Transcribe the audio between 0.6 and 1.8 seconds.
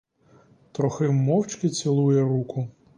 Трохим мовчки